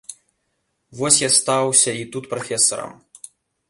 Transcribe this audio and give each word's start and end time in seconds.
Вось 1.01 1.21
я 1.27 1.31
стаўся 1.37 1.97
і 2.01 2.11
тут 2.17 2.23
прафесарам. 2.35 3.01